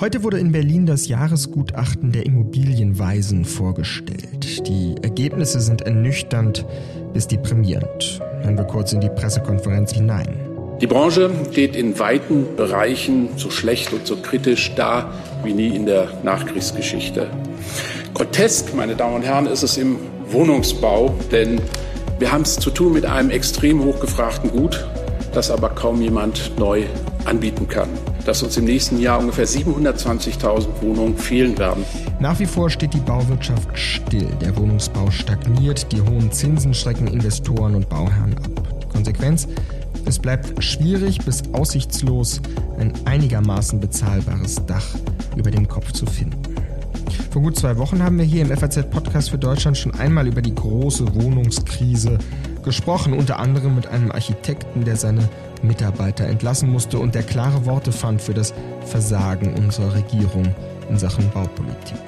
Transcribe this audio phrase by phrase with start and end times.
[0.00, 4.66] Heute wurde in Berlin das Jahresgutachten der Immobilienweisen vorgestellt.
[4.66, 6.64] Die Ergebnisse sind ernüchternd
[7.12, 8.20] bis deprimierend.
[8.40, 10.28] Hören wir kurz in die Pressekonferenz hinein.
[10.80, 15.12] Die Branche steht in weiten Bereichen so schlecht und so kritisch da
[15.44, 17.26] wie nie in der Nachkriegsgeschichte.
[18.14, 19.98] Grotesk, meine Damen und Herren, ist es im
[20.30, 21.60] Wohnungsbau, denn
[22.18, 24.86] wir haben es zu tun mit einem extrem hochgefragten Gut,
[25.32, 26.84] das aber kaum jemand neu
[27.24, 27.88] anbieten kann
[28.24, 31.84] dass uns im nächsten Jahr ungefähr 720.000 Wohnungen fehlen werden.
[32.20, 34.28] Nach wie vor steht die Bauwirtschaft still.
[34.40, 38.80] Der Wohnungsbau stagniert, die hohen Zinsen schrecken Investoren und Bauherren ab.
[38.82, 39.48] Die Konsequenz?
[40.04, 42.40] Es bleibt schwierig bis aussichtslos,
[42.78, 44.86] ein einigermaßen bezahlbares Dach
[45.36, 46.40] über dem Kopf zu finden.
[47.30, 50.54] Vor gut zwei Wochen haben wir hier im FAZ-Podcast für Deutschland schon einmal über die
[50.54, 52.39] große Wohnungskrise gesprochen,
[53.12, 55.28] unter anderem mit einem Architekten, der seine
[55.62, 58.54] Mitarbeiter entlassen musste und der klare Worte fand für das
[58.86, 60.54] Versagen unserer Regierung
[60.88, 62.00] in Sachen Baupolitik.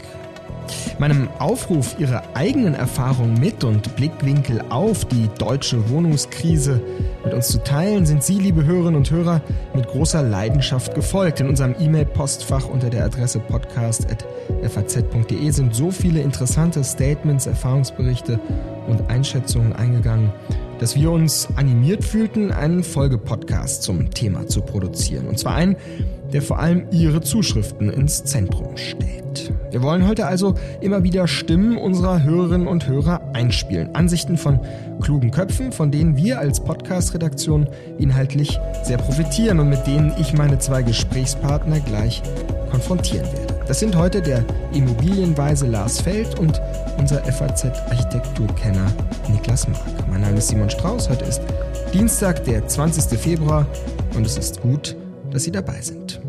[0.98, 6.80] Meinem Aufruf, Ihre eigenen Erfahrungen mit und Blickwinkel auf die deutsche Wohnungskrise
[7.24, 9.42] mit uns zu teilen, sind Sie, liebe Hörerinnen und Hörer,
[9.74, 11.40] mit großer Leidenschaft gefolgt.
[11.40, 18.38] In unserem E-Mail-Postfach unter der Adresse podcast.faz.de sind so viele interessante Statements, Erfahrungsberichte
[18.88, 20.32] und Einschätzungen eingegangen,
[20.78, 25.28] dass wir uns animiert fühlten, einen Folgepodcast zum Thema zu produzieren.
[25.28, 25.76] Und zwar einen,
[26.32, 29.52] der vor allem Ihre Zuschriften ins Zentrum stellt.
[29.70, 33.94] Wir wollen heute also immer wieder Stimmen unserer Hörerinnen und Hörer einspielen.
[33.94, 34.60] Ansichten von
[35.00, 37.66] klugen Köpfen, von denen wir als Podcast-Redaktion
[37.98, 42.22] inhaltlich sehr profitieren und mit denen ich meine zwei Gesprächspartner gleich
[42.70, 43.54] konfrontieren werde.
[43.66, 46.60] Das sind heute der Immobilienweise Lars Feld und
[46.98, 48.92] unser FAZ-Architekturkenner
[49.30, 50.08] Niklas Mark.
[50.10, 51.08] Mein Name ist Simon Strauß.
[51.08, 51.40] Heute ist
[51.94, 53.18] Dienstag, der 20.
[53.18, 53.66] Februar
[54.14, 54.96] und es ist gut,
[55.32, 56.20] dass Sie dabei sind.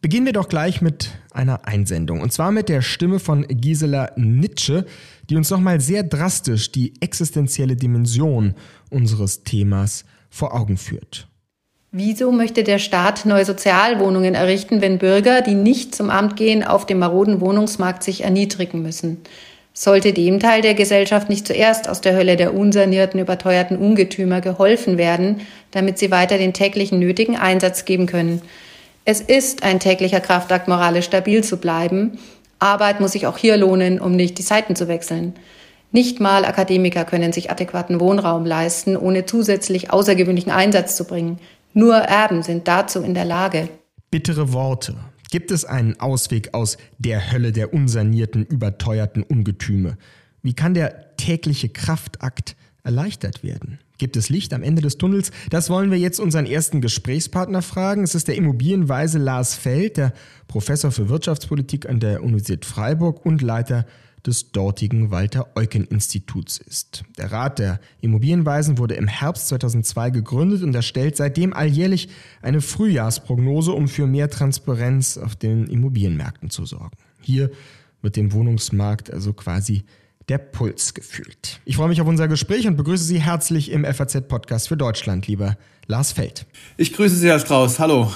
[0.00, 2.20] Beginnen wir doch gleich mit einer Einsendung.
[2.20, 4.86] Und zwar mit der Stimme von Gisela Nitsche,
[5.28, 8.54] die uns nochmal sehr drastisch die existenzielle Dimension
[8.90, 11.28] unseres Themas vor Augen führt.
[11.90, 16.84] Wieso möchte der Staat neue Sozialwohnungen errichten, wenn Bürger, die nicht zum Amt gehen, auf
[16.84, 19.18] dem maroden Wohnungsmarkt sich erniedrigen müssen?
[19.80, 24.98] Sollte dem Teil der Gesellschaft nicht zuerst aus der Hölle der unsanierten, überteuerten Ungetümer geholfen
[24.98, 28.42] werden, damit sie weiter den täglichen nötigen Einsatz geben können?
[29.04, 32.18] Es ist ein täglicher Kraftakt, moralisch stabil zu bleiben.
[32.58, 35.34] Arbeit muss sich auch hier lohnen, um nicht die Seiten zu wechseln.
[35.92, 41.38] Nicht mal Akademiker können sich adäquaten Wohnraum leisten, ohne zusätzlich außergewöhnlichen Einsatz zu bringen.
[41.72, 43.68] Nur Erben sind dazu in der Lage.
[44.10, 44.96] Bittere Worte.
[45.30, 49.98] Gibt es einen Ausweg aus der Hölle der unsanierten, überteuerten Ungetüme?
[50.42, 53.78] Wie kann der tägliche Kraftakt erleichtert werden?
[53.98, 55.32] Gibt es Licht am Ende des Tunnels?
[55.50, 58.04] Das wollen wir jetzt unseren ersten Gesprächspartner fragen.
[58.04, 60.14] Es ist der Immobilienweise Lars Feld, der
[60.46, 63.84] Professor für Wirtschaftspolitik an der Universität Freiburg und Leiter
[64.28, 67.02] des dortigen Walter-Eucken-Instituts ist.
[67.16, 72.08] Der Rat der Immobilienweisen wurde im Herbst 2002 gegründet und erstellt seitdem alljährlich
[72.42, 76.96] eine Frühjahrsprognose, um für mehr Transparenz auf den Immobilienmärkten zu sorgen.
[77.20, 77.50] Hier
[78.02, 79.82] wird dem Wohnungsmarkt also quasi
[80.28, 81.60] der Puls gefühlt.
[81.64, 85.56] Ich freue mich auf unser Gespräch und begrüße Sie herzlich im FAZ-Podcast für Deutschland, lieber
[85.86, 86.44] Lars Feld.
[86.76, 87.78] Ich grüße Sie, Herr Strauß.
[87.78, 88.12] Hallo.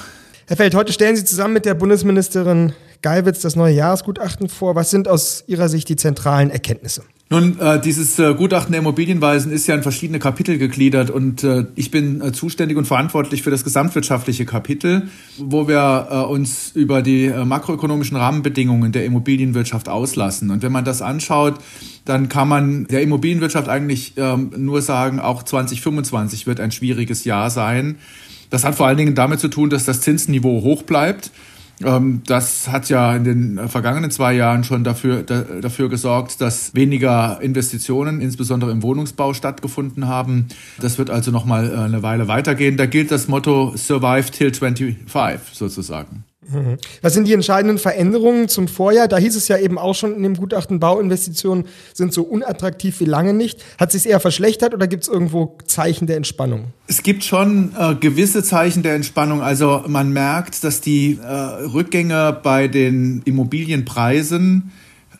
[0.46, 4.74] Herr Feld, heute stellen Sie zusammen mit der Bundesministerin Geiwitz das neue Jahresgutachten vor.
[4.74, 7.02] Was sind aus Ihrer Sicht die zentralen Erkenntnisse?
[7.32, 11.64] Nun, äh, dieses äh, Gutachten der Immobilienweisen ist ja in verschiedene Kapitel gegliedert und äh,
[11.76, 15.08] ich bin zuständig und verantwortlich für das gesamtwirtschaftliche Kapitel,
[15.38, 20.50] wo wir uns über die makroökonomischen Rahmenbedingungen der Immobilienwirtschaft auslassen.
[20.50, 21.54] Und wenn man das anschaut,
[22.04, 27.48] dann kann man der Immobilienwirtschaft eigentlich ähm, nur sagen, auch 2025 wird ein schwieriges Jahr
[27.48, 27.96] sein.
[28.50, 31.30] Das hat vor allen Dingen damit zu tun, dass das Zinsniveau hoch bleibt
[32.26, 38.20] das hat ja in den vergangenen zwei Jahren schon dafür, dafür gesorgt, dass weniger Investitionen,
[38.20, 40.48] insbesondere im Wohnungsbau, stattgefunden haben.
[40.80, 42.76] Das wird also noch mal äh, eine Weile weitergehen.
[42.76, 46.24] Da gilt das Motto Survive till 25 sozusagen.
[46.52, 46.78] Mhm.
[47.00, 49.08] Was sind die entscheidenden Veränderungen zum Vorjahr?
[49.08, 51.64] Da hieß es ja eben auch schon in dem Gutachten, Bauinvestitionen
[51.94, 53.62] sind so unattraktiv wie lange nicht.
[53.78, 56.66] Hat sich eher verschlechtert oder gibt es irgendwo Zeichen der Entspannung?
[56.86, 59.42] Es gibt schon äh, gewisse Zeichen der Entspannung.
[59.42, 64.72] Also man merkt, dass die äh, Rückgänge bei den Immobilienpreisen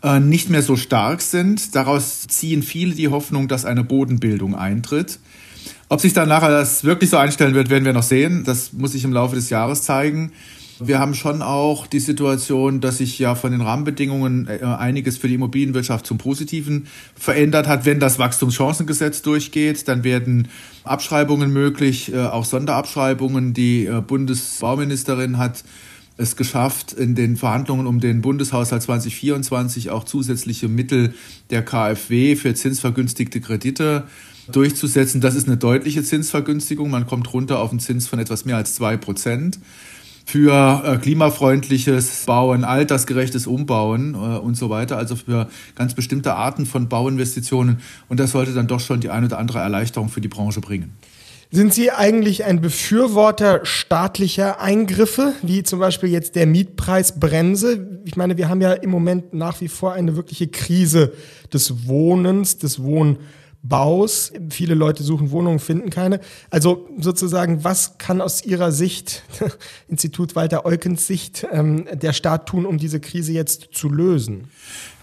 [0.02, 1.75] äh, nicht mehr so stark sind.
[1.75, 5.19] Daraus ziehen viele die Hoffnung, dass eine Bodenbildung eintritt.
[5.88, 8.44] Ob sich dann nachher das wirklich so einstellen wird, werden wir noch sehen.
[8.44, 10.32] Das muss sich im Laufe des Jahres zeigen.
[10.87, 15.29] Wir haben schon auch die Situation, dass sich ja von den Rahmenbedingungen äh, einiges für
[15.29, 17.84] die Immobilienwirtschaft zum Positiven verändert hat.
[17.84, 20.49] Wenn das Wachstumschancengesetz durchgeht, dann werden
[20.84, 23.55] Abschreibungen möglich, äh, auch Sonderabschreibungen.
[23.55, 25.64] Die äh, Bundesbauministerin hat
[26.17, 31.14] es geschafft, in den Verhandlungen um den Bundeshaushalt 2024 auch zusätzliche Mittel
[31.50, 34.05] der KfW für zinsvergünstigte Kredite
[34.50, 35.20] durchzusetzen.
[35.20, 36.90] Das ist eine deutliche Zinsvergünstigung.
[36.90, 39.58] Man kommt runter auf einen Zins von etwas mehr als zwei Prozent
[40.25, 46.67] für äh, klimafreundliches Bauen, altersgerechtes Umbauen äh, und so weiter, also für ganz bestimmte Arten
[46.67, 47.79] von Bauinvestitionen.
[48.09, 50.97] Und das sollte dann doch schon die eine oder andere Erleichterung für die Branche bringen.
[51.55, 58.01] Sind Sie eigentlich ein Befürworter staatlicher Eingriffe, wie zum Beispiel jetzt der Mietpreisbremse?
[58.07, 61.13] Ich meine, wir haben ja im Moment nach wie vor eine wirkliche Krise
[61.53, 62.83] des Wohnens, des
[63.62, 64.32] Wohnbaus.
[64.50, 66.20] Viele Leute suchen Wohnungen, finden keine.
[66.50, 69.23] Also sozusagen, was kann aus Ihrer Sicht,
[69.88, 74.49] Institut Walter Eukens Sicht, ähm, der Staat tun, um diese Krise jetzt zu lösen?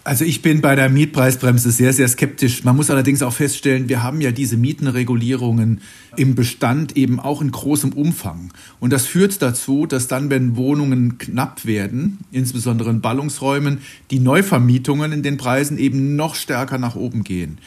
[0.06, 2.64] Also ich bin bei der Mietpreisbremse sehr, sehr skeptisch.
[2.64, 5.82] Man muss allerdings auch feststellen, wir haben ja diese Mietenregulierungen
[6.16, 8.52] im Bestand eben auch in großem Umfang.
[8.80, 13.80] Und das führt dazu, dass dann, wenn Wohnungen knapp werden, insbesondere in Ballungsräumen,
[14.10, 17.60] die Neuvermietungen in den Preisen eben noch stärker nach oben gehen.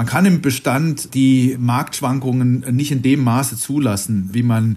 [0.00, 4.76] Man kann im Bestand die Marktschwankungen nicht in dem Maße zulassen, wie man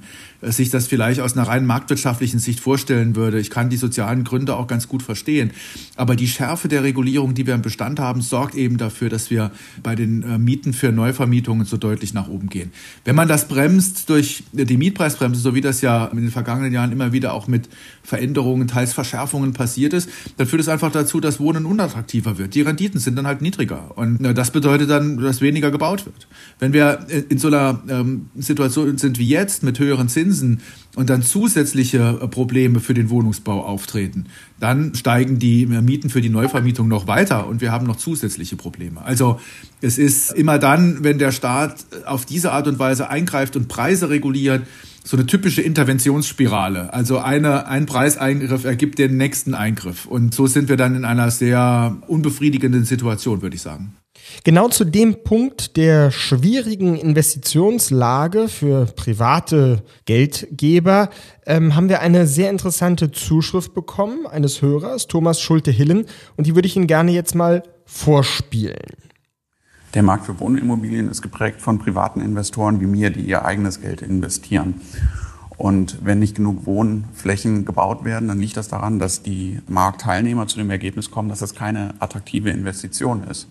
[0.52, 3.40] sich das vielleicht aus einer rein marktwirtschaftlichen Sicht vorstellen würde.
[3.40, 5.52] Ich kann die sozialen Gründe auch ganz gut verstehen.
[5.96, 9.52] Aber die Schärfe der Regulierung, die wir im Bestand haben, sorgt eben dafür, dass wir
[9.82, 12.72] bei den äh, Mieten für Neuvermietungen so deutlich nach oben gehen.
[13.06, 16.92] Wenn man das bremst durch die Mietpreisbremse, so wie das ja in den vergangenen Jahren
[16.92, 17.70] immer wieder auch mit
[18.04, 22.56] Veränderungen, teils Verschärfungen passiert ist, dann führt es einfach dazu, dass Wohnen unattraktiver wird.
[22.56, 23.98] Die Renditen sind dann halt niedriger.
[23.98, 26.28] Und äh, das bedeutet dann, dass weniger gebaut wird.
[26.60, 30.33] Wenn wir in so einer ähm, Situation sind wie jetzt mit höheren Zinsen
[30.96, 34.26] und dann zusätzliche äh, Probleme für den Wohnungsbau auftreten,
[34.60, 39.02] dann steigen die Mieten für die Neuvermietung noch weiter und wir haben noch zusätzliche Probleme.
[39.04, 39.40] Also
[39.82, 44.10] es ist immer dann, wenn der Staat auf diese Art und Weise eingreift und Preise
[44.10, 44.64] reguliert,
[45.04, 46.94] so eine typische Interventionsspirale.
[46.94, 50.06] Also eine, ein Preiseingriff ergibt den nächsten Eingriff.
[50.06, 53.94] Und so sind wir dann in einer sehr unbefriedigenden Situation, würde ich sagen.
[54.44, 61.10] Genau zu dem Punkt der schwierigen Investitionslage für private Geldgeber
[61.46, 66.68] ähm, haben wir eine sehr interessante Zuschrift bekommen eines Hörers, Thomas Schulte-Hillen, und die würde
[66.68, 68.76] ich Ihnen gerne jetzt mal vorspielen.
[69.94, 74.02] Der Markt für Wohnimmobilien ist geprägt von privaten Investoren wie mir, die ihr eigenes Geld
[74.02, 74.82] investieren.
[75.58, 80.58] Und wenn nicht genug Wohnflächen gebaut werden, dann liegt das daran, dass die Marktteilnehmer zu
[80.58, 83.48] dem Ergebnis kommen, dass das keine attraktive Investition ist.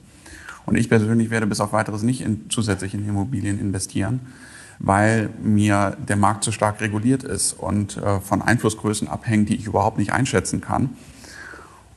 [0.67, 4.20] Und ich persönlich werde bis auf weiteres nicht in, zusätzlich in Immobilien investieren,
[4.79, 9.67] weil mir der Markt zu stark reguliert ist und äh, von Einflussgrößen abhängt, die ich
[9.67, 10.91] überhaupt nicht einschätzen kann.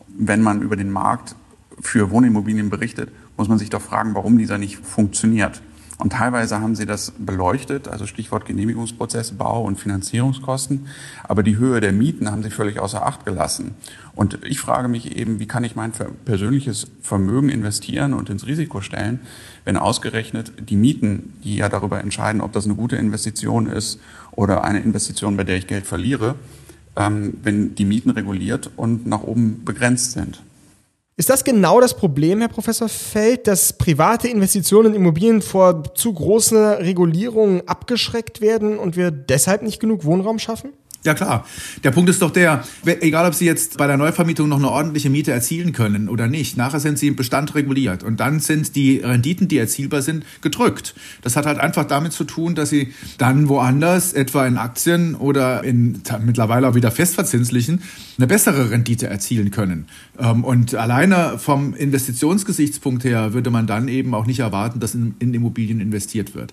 [0.07, 1.35] Wenn man über den Markt
[1.81, 5.61] für Wohnimmobilien berichtet, muss man sich doch fragen, warum dieser nicht funktioniert.
[5.97, 10.87] Und teilweise haben sie das beleuchtet, also Stichwort Genehmigungsprozess, Bau- und Finanzierungskosten.
[11.23, 13.75] Aber die Höhe der Mieten haben sie völlig außer Acht gelassen.
[14.13, 15.93] Und ich frage mich eben, wie kann ich mein
[16.25, 19.21] persönliches Vermögen investieren und ins Risiko stellen,
[19.63, 23.99] wenn ausgerechnet die Mieten, die ja darüber entscheiden, ob das eine gute Investition ist
[24.31, 26.35] oder eine Investition, bei der ich Geld verliere,
[26.97, 30.41] ähm, wenn die Mieten reguliert und nach oben begrenzt sind.
[31.17, 36.13] Ist das genau das Problem, Herr Professor Feld, dass private Investitionen in Immobilien vor zu
[36.13, 40.73] großer Regulierung abgeschreckt werden und wir deshalb nicht genug Wohnraum schaffen?
[41.05, 41.45] Ja klar.
[41.83, 45.11] Der Punkt ist doch der, egal ob Sie jetzt bei der Neuvermietung noch eine ordentliche
[45.11, 48.97] Miete erzielen können oder nicht, nachher sind Sie im Bestand reguliert und dann sind die
[48.97, 50.95] Renditen, die erzielbar sind, gedrückt.
[51.21, 55.63] Das hat halt einfach damit zu tun, dass Sie dann woanders, etwa in Aktien oder
[55.63, 57.83] in mittlerweile auch wieder festverzinslichen,
[58.17, 59.85] eine bessere Rendite erzielen können.
[60.17, 65.15] Ähm, und alleine vom Investitionsgesichtspunkt her würde man dann eben auch nicht erwarten, dass in
[65.19, 66.51] Immobilien investiert wird.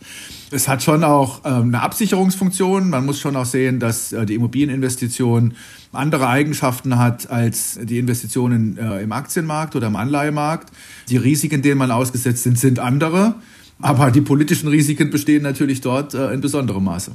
[0.51, 2.91] Es hat schon auch ähm, eine Absicherungsfunktion.
[2.91, 5.55] Man muss schon auch sehen, dass äh, die Immobilieninvestition
[5.93, 10.71] andere Eigenschaften hat als die Investitionen äh, im Aktienmarkt oder im Anleihemarkt.
[11.09, 13.37] Die Risiken, denen man ausgesetzt sind, sind andere.
[13.81, 17.13] Aber die politischen Risiken bestehen natürlich dort äh, in besonderem Maße.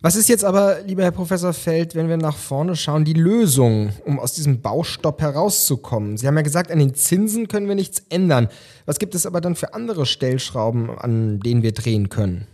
[0.00, 3.92] Was ist jetzt aber, lieber Herr Professor Feld, wenn wir nach vorne schauen, die Lösung,
[4.04, 6.16] um aus diesem Baustopp herauszukommen?
[6.16, 8.48] Sie haben ja gesagt, an den Zinsen können wir nichts ändern.
[8.84, 12.48] Was gibt es aber dann für andere Stellschrauben, an denen wir drehen können?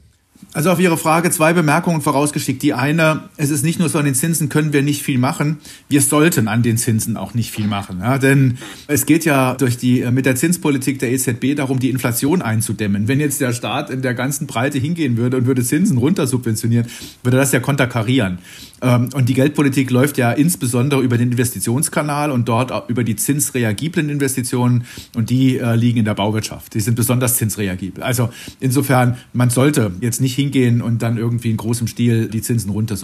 [0.54, 2.62] Also auf Ihre Frage zwei Bemerkungen vorausgeschickt.
[2.62, 5.58] Die eine, es ist nicht nur so, an den Zinsen können wir nicht viel machen.
[5.88, 7.98] Wir sollten an den Zinsen auch nicht viel machen.
[8.00, 12.40] Ja, denn es geht ja durch die, mit der Zinspolitik der EZB darum, die Inflation
[12.40, 13.08] einzudämmen.
[13.08, 16.86] Wenn jetzt der Staat in der ganzen Breite hingehen würde und würde Zinsen runtersubventionieren,
[17.22, 18.38] würde das ja konterkarieren.
[18.80, 24.08] Ähm, und die Geldpolitik läuft ja insbesondere über den Investitionskanal und dort über die zinsreagiblen
[24.08, 26.74] Investitionen und die äh, liegen in der Bauwirtschaft.
[26.74, 28.02] Die sind besonders zinsreagibel.
[28.02, 28.30] Also
[28.60, 32.96] insofern, man sollte jetzt nicht hingehen und dann irgendwie in großem Stil die Zinsen runter.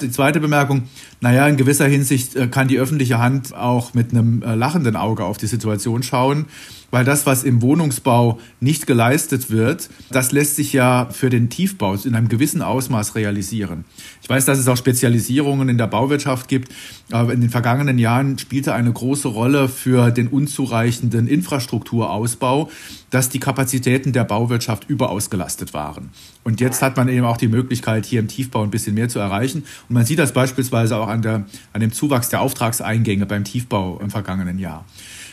[0.00, 0.84] Die zweite Bemerkung,
[1.20, 5.24] naja, in gewisser Hinsicht äh, kann die öffentliche Hand auch mit einem äh, lachenden Auge
[5.24, 6.46] auf die Situation schauen
[6.92, 11.94] weil das, was im Wohnungsbau nicht geleistet wird, das lässt sich ja für den Tiefbau
[11.94, 13.84] in einem gewissen Ausmaß realisieren.
[14.22, 16.72] Ich weiß, dass es auch Spezialisierungen in der Bauwirtschaft gibt,
[17.10, 22.70] aber in den vergangenen Jahren spielte eine große Rolle für den unzureichenden Infrastrukturausbau,
[23.10, 26.10] dass die Kapazitäten der Bauwirtschaft überausgelastet waren.
[26.44, 29.18] Und jetzt hat man eben auch die Möglichkeit, hier im Tiefbau ein bisschen mehr zu
[29.18, 29.64] erreichen.
[29.88, 33.98] Und man sieht das beispielsweise auch an, der, an dem Zuwachs der Auftragseingänge beim Tiefbau
[34.00, 34.84] im vergangenen Jahr.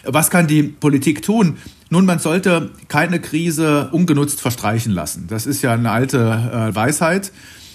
[0.03, 1.58] Was kann die Politik tun?
[1.91, 5.27] Nun, man sollte keine Krise ungenutzt verstreichen lassen.
[5.27, 7.31] Das ist ja eine alte äh, Weisheit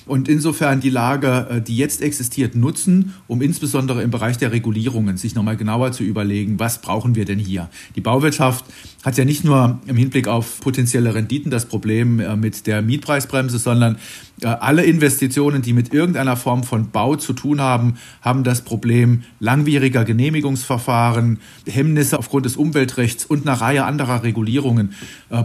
[0.07, 5.17] und insofern die Lage, äh, die jetzt existiert, nutzen, um insbesondere im Bereich der Regulierungen
[5.17, 7.71] sich nochmal genauer zu überlegen, was brauchen wir denn hier?
[7.97, 8.65] Die Bauwirtschaft
[9.03, 13.59] hat ja nicht nur im Hinblick auf potenzielle Renditen das Problem äh, mit der Mietpreisbremse,
[13.59, 13.97] sondern
[14.45, 20.05] alle Investitionen, die mit irgendeiner Form von Bau zu tun haben, haben das Problem langwieriger
[20.05, 24.95] Genehmigungsverfahren, Hemmnisse aufgrund des Umweltrechts und einer Reihe anderer Regulierungen.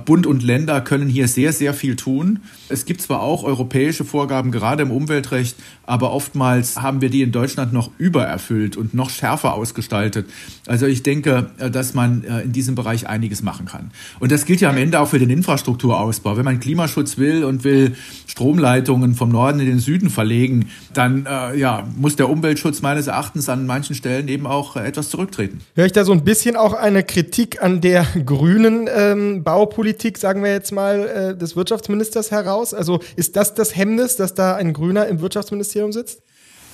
[0.06, 2.40] Bund und Länder können hier sehr, sehr viel tun.
[2.68, 7.32] Es gibt zwar auch europäische Vorgaben, gerade im Umweltrecht, aber oftmals haben wir die in
[7.32, 10.30] Deutschland noch übererfüllt und noch schärfer ausgestaltet.
[10.68, 13.92] Also ich denke, äh, dass man äh, in diesem Bereich einiges machen kann.
[14.20, 16.38] Und das gilt ja am Ende auch für den Infrastrukturausbau.
[16.38, 17.96] Wenn man Klimaschutz will und will
[18.28, 23.48] Stromleitungen vom Norden in den Süden verlegen, dann äh, ja, muss der Umweltschutz meines Erachtens
[23.50, 25.62] an manchen Stellen eben auch äh, etwas zurücktreten.
[25.76, 30.44] Höre ich da so ein bisschen auch eine Kritik an der grünen ähm, Baupolitik, sagen
[30.44, 32.74] wir jetzt mal, äh, des Wirtschaftsministers heraus?
[32.74, 36.22] Also ist das das Hemmnis, dass da ein Grüner im Wirtschaftsministerium sitzt?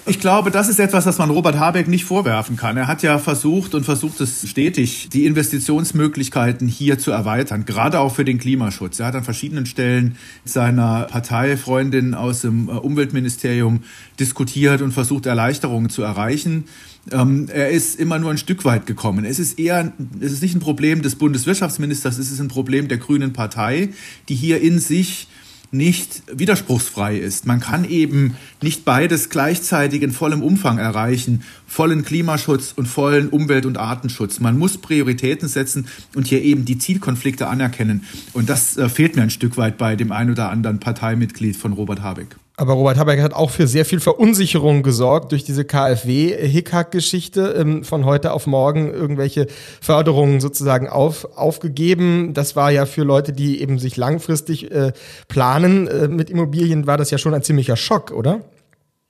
[0.08, 2.78] Ich glaube, das ist etwas, was man Robert Habeck nicht vorwerfen kann.
[2.78, 8.14] Er hat ja versucht und versucht es stetig, die Investitionsmöglichkeiten hier zu erweitern, gerade auch
[8.14, 9.00] für den Klimaschutz.
[9.00, 13.82] Er hat an verschiedenen Stellen seiner Parteifreundin aus dem äh, Umweltministerium
[14.20, 16.66] diskutiert und versucht, Erleichterungen zu erreichen.
[17.12, 19.26] Ähm, er ist immer nur ein Stück weit gekommen.
[19.26, 23.00] Es ist eher, es ist nicht ein Problem des Bundeswirtschaftsministers, es ist ein Problem der
[23.00, 23.90] Grünen Partei,
[24.30, 25.28] die hier in sich
[25.76, 27.46] nicht widerspruchsfrei ist.
[27.46, 33.66] Man kann eben nicht beides gleichzeitig in vollem Umfang erreichen, vollen Klimaschutz und vollen Umwelt-
[33.66, 34.40] und Artenschutz.
[34.40, 38.04] Man muss Prioritäten setzen und hier eben die Zielkonflikte anerkennen.
[38.34, 41.74] Und das äh, fehlt mir ein Stück weit bei dem ein oder anderen Parteimitglied von
[41.74, 42.36] Robert Habeck.
[42.58, 48.06] Aber Robert Habeck hat auch für sehr viel Verunsicherung gesorgt durch diese KfW-Hickhack-Geschichte ähm, von
[48.06, 49.48] heute auf morgen irgendwelche
[49.82, 52.34] Förderungen sozusagen auf, aufgegeben.
[52.34, 54.94] Das war ja für Leute, die eben sich langfristig äh,
[55.28, 58.42] planen äh, mit Immobilien, war das ja schon ein ziemlicher Schock, oder?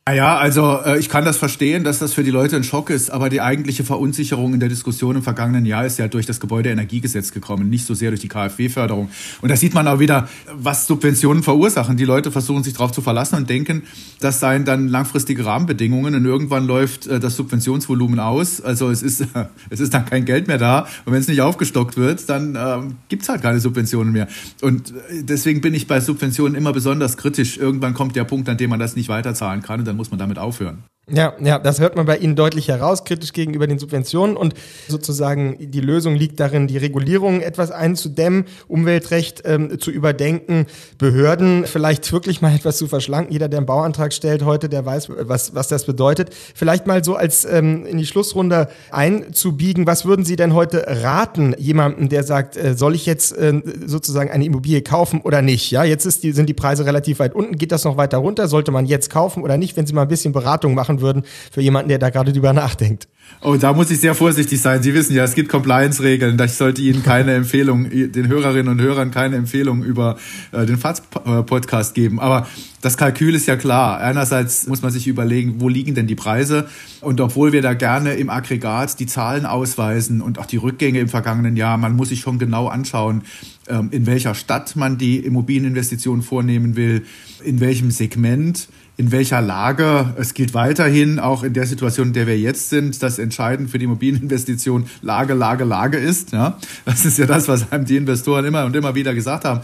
[0.08, 3.10] Ja, also äh, ich kann das verstehen, dass das für die Leute ein Schock ist,
[3.10, 7.32] aber die eigentliche Verunsicherung in der Diskussion im vergangenen Jahr ist ja durch das Gebäudeenergiegesetz
[7.32, 9.10] gekommen, nicht so sehr durch die KfW-Förderung.
[9.42, 11.98] Und da sieht man auch wieder, was Subventionen verursachen.
[11.98, 13.82] Die Leute versuchen sich darauf zu verlassen und denken,
[14.20, 18.62] das seien dann langfristige Rahmenbedingungen und irgendwann läuft äh, das Subventionsvolumen aus.
[18.62, 19.26] Also es ist, äh,
[19.72, 22.78] es ist dann kein Geld mehr da und wenn es nicht aufgestockt wird, dann äh,
[23.10, 24.28] gibt's halt keine Subventionen mehr.
[24.62, 27.58] Und äh, deswegen bin ich bei Subventionen immer besonders kritisch.
[27.58, 30.20] Irgendwann kommt der Punkt, an dem man das nicht weiterzahlen kann und dann muss man
[30.20, 30.84] damit aufhören.
[31.08, 34.56] Ja, ja, das hört man bei Ihnen deutlich heraus, kritisch gegenüber den Subventionen und
[34.88, 40.66] sozusagen die Lösung liegt darin, die Regulierung etwas einzudämmen, Umweltrecht ähm, zu überdenken,
[40.98, 43.32] Behörden vielleicht wirklich mal etwas zu verschlanken.
[43.32, 46.34] Jeder, der einen Bauantrag stellt heute, der weiß, was, was das bedeutet.
[46.56, 51.54] Vielleicht mal so als ähm, in die Schlussrunde einzubiegen, was würden Sie denn heute raten,
[51.60, 55.70] jemandem, der sagt, äh, soll ich jetzt äh, sozusagen eine Immobilie kaufen oder nicht?
[55.70, 58.48] Ja, jetzt ist die, sind die Preise relativ weit unten, geht das noch weiter runter?
[58.48, 59.78] Sollte man jetzt kaufen oder nicht?
[59.78, 62.54] Wenn Sie mal ein bisschen Beratung machen machen würden für jemanden, der da gerade drüber
[62.54, 63.08] nachdenkt.
[63.42, 64.84] Oh, da muss ich sehr vorsichtig sein.
[64.84, 66.40] Sie wissen ja, es gibt Compliance-Regeln.
[66.40, 70.18] Ich sollte Ihnen keine Empfehlung, den Hörerinnen und Hörern keine Empfehlung über
[70.52, 72.20] äh, den FATS-Podcast geben.
[72.20, 72.48] Aber
[72.82, 74.00] das Kalkül ist ja klar.
[74.00, 76.68] Einerseits muss man sich überlegen, wo liegen denn die Preise?
[77.02, 81.10] Und obwohl wir da gerne im Aggregat die Zahlen ausweisen und auch die Rückgänge im
[81.10, 83.24] vergangenen Jahr, man muss sich schon genau anschauen,
[83.68, 87.06] ähm, in welcher Stadt man die Immobilieninvestition vornehmen will,
[87.44, 90.14] in welchem Segment, in welcher Lage.
[90.18, 93.78] Es gilt weiterhin, auch in der Situation, in der wir jetzt sind, dass entscheidend für
[93.78, 96.32] die Immobilieninvestition Lage, Lage, Lage ist.
[96.32, 96.58] Ja?
[96.86, 99.62] Das ist ja das, was einem die Investoren immer und immer wieder gesagt haben.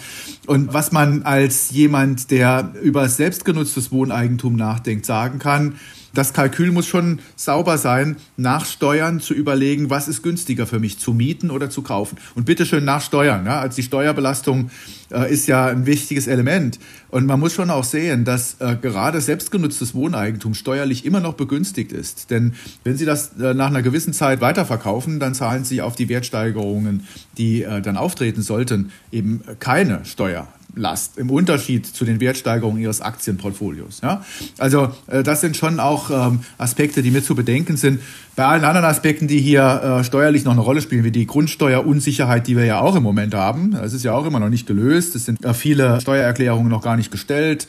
[0.47, 5.75] Und was man als jemand, der über selbstgenutztes Wohneigentum nachdenkt, sagen kann,
[6.13, 10.99] das Kalkül muss schon sauber sein, nach Steuern zu überlegen, was ist günstiger für mich,
[10.99, 12.17] zu mieten oder zu kaufen.
[12.35, 13.45] Und bitte schön nach Steuern.
[13.45, 13.61] Ja?
[13.61, 14.71] Also die Steuerbelastung
[15.11, 16.79] äh, ist ja ein wichtiges Element.
[17.09, 21.91] Und man muss schon auch sehen, dass äh, gerade selbstgenutztes Wohneigentum steuerlich immer noch begünstigt
[21.91, 22.29] ist.
[22.29, 22.53] Denn
[22.83, 27.07] wenn Sie das äh, nach einer gewissen Zeit weiterverkaufen, dann zahlen Sie auf die Wertsteigerungen,
[27.37, 30.47] die äh, dann auftreten sollten, eben keine Steuer.
[30.75, 34.01] Last im Unterschied zu den Wertsteigerungen ihres Aktienportfolios.
[34.01, 34.23] Ja?
[34.57, 37.99] Also äh, das sind schon auch ähm, Aspekte, die mir zu bedenken sind.
[38.35, 42.47] Bei allen anderen Aspekten, die hier äh, steuerlich noch eine Rolle spielen, wie die Grundsteuerunsicherheit,
[42.47, 45.15] die wir ja auch im Moment haben, das ist ja auch immer noch nicht gelöst.
[45.15, 47.67] Es sind äh, viele Steuererklärungen noch gar nicht gestellt.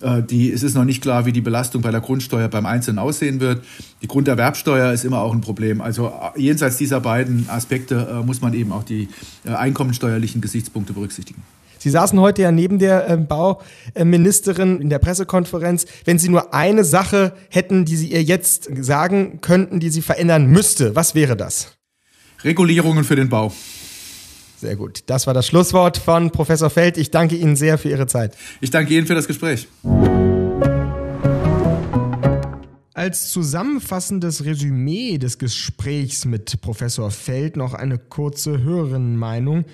[0.00, 2.98] Äh, die, es ist noch nicht klar, wie die Belastung bei der Grundsteuer beim Einzelnen
[2.98, 3.64] aussehen wird.
[4.02, 5.80] Die Grunderwerbsteuer ist immer auch ein Problem.
[5.80, 9.08] Also äh, jenseits dieser beiden Aspekte äh, muss man eben auch die
[9.44, 11.42] einkommensteuerlichen Gesichtspunkte berücksichtigen.
[11.84, 15.84] Sie saßen heute ja neben der äh, Bauministerin in der Pressekonferenz.
[16.06, 20.46] Wenn Sie nur eine Sache hätten, die Sie ihr jetzt sagen könnten, die sie verändern
[20.46, 21.76] müsste, was wäre das?
[22.42, 23.52] Regulierungen für den Bau.
[24.56, 25.02] Sehr gut.
[25.08, 26.96] Das war das Schlusswort von Professor Feld.
[26.96, 28.34] Ich danke Ihnen sehr für Ihre Zeit.
[28.62, 29.68] Ich danke Ihnen für das Gespräch.
[32.94, 39.66] Als zusammenfassendes Resümee des Gesprächs mit Professor Feld noch eine kurze Hörerinnenmeinung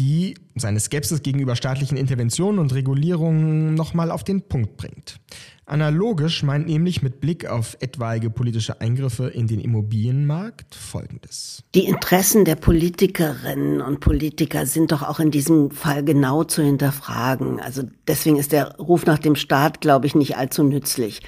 [0.00, 5.20] die seine Skepsis gegenüber staatlichen Interventionen und Regulierungen nochmal auf den Punkt bringt.
[5.66, 11.62] Analogisch meint nämlich mit Blick auf etwaige politische Eingriffe in den Immobilienmarkt Folgendes.
[11.74, 17.60] Die Interessen der Politikerinnen und Politiker sind doch auch in diesem Fall genau zu hinterfragen.
[17.60, 21.20] Also deswegen ist der Ruf nach dem Staat, glaube ich, nicht allzu nützlich.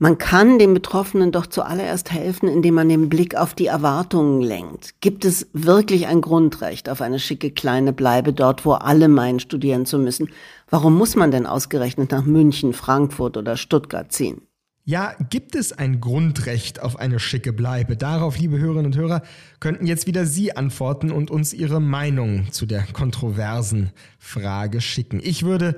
[0.00, 5.00] Man kann den Betroffenen doch zuallererst helfen, indem man den Blick auf die Erwartungen lenkt.
[5.00, 9.86] Gibt es wirklich ein Grundrecht auf eine schicke kleine Bleibe dort, wo alle meinen, studieren
[9.86, 10.28] zu müssen?
[10.70, 14.42] Warum muss man denn ausgerechnet nach München, Frankfurt oder Stuttgart ziehen?
[14.84, 17.96] Ja, gibt es ein Grundrecht auf eine schicke Bleibe?
[17.96, 19.22] Darauf, liebe Hörerinnen und Hörer,
[19.58, 25.20] könnten jetzt wieder Sie antworten und uns Ihre Meinung zu der kontroversen Frage schicken.
[25.22, 25.76] Ich würde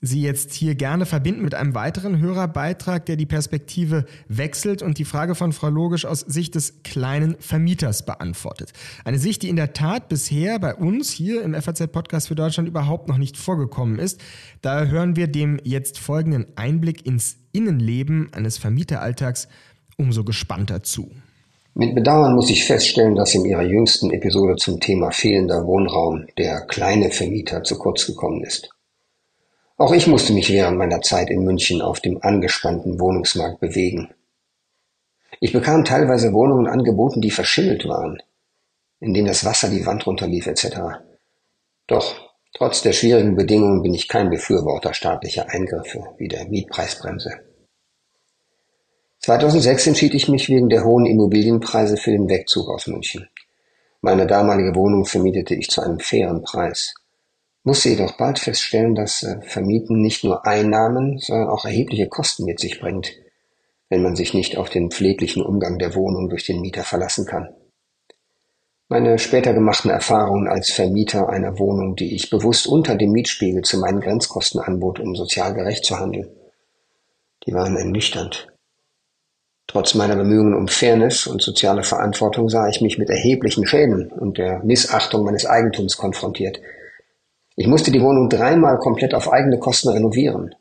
[0.00, 5.04] Sie jetzt hier gerne verbinden mit einem weiteren Hörerbeitrag, der die Perspektive wechselt und die
[5.04, 8.72] Frage von Frau Logisch aus Sicht des kleinen Vermieters beantwortet.
[9.04, 13.08] Eine Sicht, die in der Tat bisher bei uns hier im FAZ-Podcast für Deutschland überhaupt
[13.08, 14.20] noch nicht vorgekommen ist.
[14.62, 19.48] Da hören wir dem jetzt folgenden Einblick ins Innenleben eines Vermieteralltags
[19.96, 21.10] umso gespannter zu.
[21.74, 26.60] Mit Bedauern muss ich feststellen, dass in Ihrer jüngsten Episode zum Thema fehlender Wohnraum der
[26.66, 28.70] kleine Vermieter zu kurz gekommen ist.
[29.78, 34.12] Auch ich musste mich während meiner Zeit in München auf dem angespannten Wohnungsmarkt bewegen.
[35.40, 38.20] Ich bekam teilweise Wohnungen angeboten, die verschimmelt waren,
[38.98, 40.98] in denen das Wasser die Wand runterlief etc.
[41.86, 47.30] Doch trotz der schwierigen Bedingungen bin ich kein Befürworter staatlicher Eingriffe wie der Mietpreisbremse.
[49.20, 53.28] 2006 entschied ich mich wegen der hohen Immobilienpreise für den Wegzug aus München.
[54.00, 56.94] Meine damalige Wohnung vermietete ich zu einem fairen Preis
[57.68, 62.58] musste jedoch bald feststellen, dass äh, Vermieten nicht nur Einnahmen, sondern auch erhebliche Kosten mit
[62.58, 63.12] sich bringt,
[63.90, 67.50] wenn man sich nicht auf den pfleglichen Umgang der Wohnung durch den Mieter verlassen kann.
[68.88, 73.78] Meine später gemachten Erfahrungen als Vermieter einer Wohnung, die ich bewusst unter dem Mietspiegel zu
[73.78, 76.30] meinen Grenzkosten anbot, um sozial gerecht zu handeln,
[77.46, 78.48] die waren ernüchternd.
[79.66, 84.38] Trotz meiner Bemühungen um Fairness und soziale Verantwortung sah ich mich mit erheblichen Schäden und
[84.38, 86.62] der Missachtung meines Eigentums konfrontiert–
[87.60, 90.54] ich musste die Wohnung dreimal komplett auf eigene Kosten renovieren.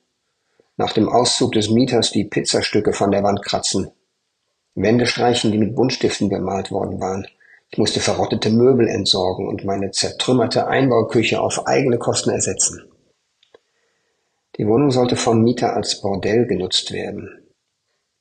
[0.78, 3.92] Nach dem Auszug des Mieters die Pizzastücke von der Wand kratzen.
[4.74, 7.28] Wände streichen, die mit Buntstiften bemalt worden waren.
[7.70, 12.82] Ich musste verrottete Möbel entsorgen und meine zertrümmerte Einbauküche auf eigene Kosten ersetzen.
[14.58, 17.30] Die Wohnung sollte vom Mieter als Bordell genutzt werden.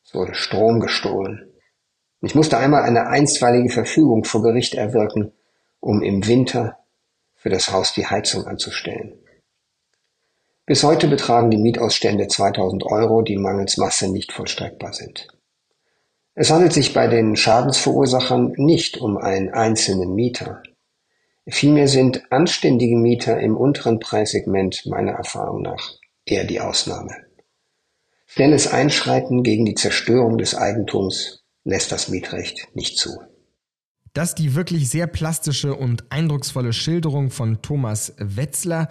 [0.05, 1.51] Es wurde Strom gestohlen.
[2.21, 5.33] Ich musste einmal eine einstweilige Verfügung vor Gericht erwirken,
[5.81, 6.77] um im Winter
[7.47, 9.21] für das Haus die Heizung anzustellen.
[10.67, 15.29] Bis heute betragen die Mietausstände 2000 Euro, die mangels Masse nicht vollstreckbar sind.
[16.35, 20.65] Es handelt sich bei den Schadensverursachern nicht um einen einzelnen Mieter.
[21.47, 25.93] Vielmehr sind anständige Mieter im unteren Preissegment meiner Erfahrung nach
[26.25, 27.15] eher die Ausnahme.
[28.27, 33.21] Schnelles Einschreiten gegen die Zerstörung des Eigentums lässt das Mietrecht nicht zu.
[34.16, 38.88] Das ist die wirklich sehr plastische und eindrucksvolle Schilderung von Thomas Wetzler.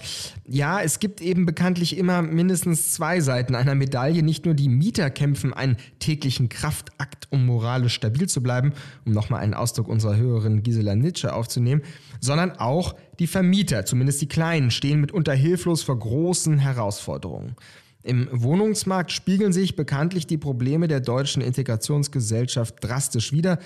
[0.47, 4.21] Ja, es gibt eben bekanntlich immer mindestens zwei Seiten einer Medaille.
[4.21, 9.39] Nicht nur die Mieter kämpfen einen täglichen Kraftakt, um moralisch stabil zu bleiben, um nochmal
[9.39, 11.81] einen Ausdruck unserer Hörerin Gisela Nitsche aufzunehmen,
[12.21, 17.55] sondern auch die Vermieter, zumindest die Kleinen, stehen mitunter hilflos vor großen Herausforderungen.
[18.03, 23.57] Im Wohnungsmarkt spiegeln sich bekanntlich die Probleme der deutschen Integrationsgesellschaft drastisch wider.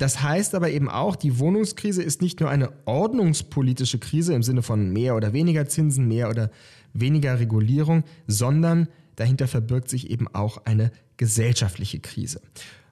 [0.00, 4.62] Das heißt aber eben auch, die Wohnungskrise ist nicht nur eine ordnungspolitische Krise im Sinne
[4.62, 6.50] von mehr oder weniger Zinsen, mehr oder
[6.94, 12.40] weniger Regulierung, sondern dahinter verbirgt sich eben auch eine gesellschaftliche Krise.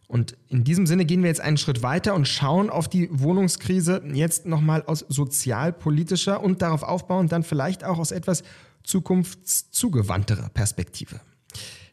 [0.06, 4.02] Und in diesem Sinne gehen wir jetzt einen Schritt weiter und schauen auf die Wohnungskrise
[4.12, 8.42] jetzt nochmal aus sozialpolitischer und darauf aufbauend dann vielleicht auch aus etwas
[8.82, 11.20] zukunftszugewandterer Perspektive.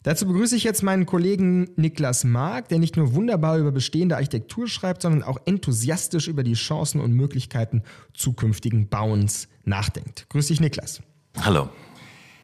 [0.05, 4.67] Dazu begrüße ich jetzt meinen Kollegen Niklas Mark, der nicht nur wunderbar über bestehende Architektur
[4.67, 7.81] schreibt, sondern auch enthusiastisch über die Chancen und Möglichkeiten
[8.13, 10.27] zukünftigen Bauens nachdenkt.
[10.29, 11.01] Grüß dich, Niklas.
[11.41, 11.69] Hallo.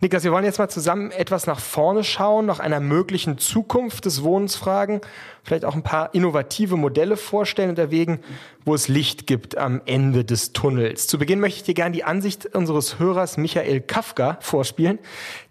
[0.03, 4.23] Niklas, wir wollen jetzt mal zusammen etwas nach vorne schauen, nach einer möglichen Zukunft des
[4.23, 4.99] Wohnens fragen,
[5.43, 8.19] vielleicht auch ein paar innovative Modelle vorstellen und erwägen,
[8.65, 11.05] wo es Licht gibt am Ende des Tunnels.
[11.05, 14.97] Zu Beginn möchte ich dir gerne die Ansicht unseres Hörers Michael Kafka vorspielen,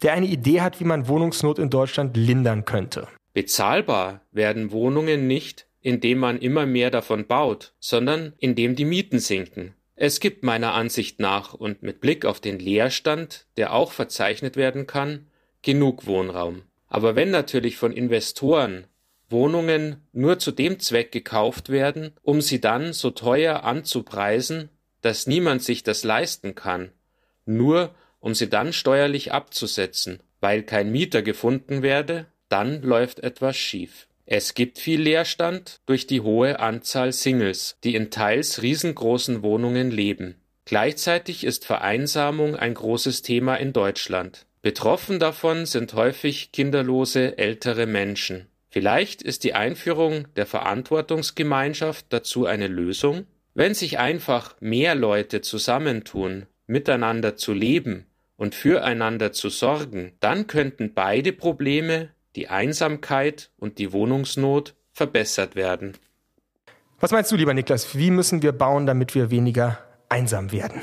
[0.02, 3.06] der eine Idee hat, wie man Wohnungsnot in Deutschland lindern könnte.
[3.32, 9.76] Bezahlbar werden Wohnungen nicht, indem man immer mehr davon baut, sondern indem die Mieten sinken.
[10.02, 14.86] Es gibt meiner Ansicht nach und mit Blick auf den Leerstand, der auch verzeichnet werden
[14.86, 15.26] kann,
[15.60, 16.62] genug Wohnraum.
[16.88, 18.86] Aber wenn natürlich von Investoren
[19.28, 24.70] Wohnungen nur zu dem Zweck gekauft werden, um sie dann so teuer anzupreisen,
[25.02, 26.92] dass niemand sich das leisten kann,
[27.44, 34.08] nur um sie dann steuerlich abzusetzen, weil kein Mieter gefunden werde, dann läuft etwas schief
[34.32, 40.36] es gibt viel Leerstand durch die hohe Anzahl Singles, die in teils riesengroßen Wohnungen leben.
[40.66, 44.46] Gleichzeitig ist Vereinsamung ein großes Thema in Deutschland.
[44.62, 48.46] Betroffen davon sind häufig kinderlose ältere Menschen.
[48.68, 53.26] Vielleicht ist die Einführung der Verantwortungsgemeinschaft dazu eine Lösung?
[53.54, 60.94] Wenn sich einfach mehr Leute zusammentun, miteinander zu leben und füreinander zu sorgen, dann könnten
[60.94, 65.96] beide Probleme die Einsamkeit und die Wohnungsnot verbessert werden.
[67.00, 67.96] Was meinst du, lieber Niklas?
[67.96, 70.82] Wie müssen wir bauen, damit wir weniger einsam werden?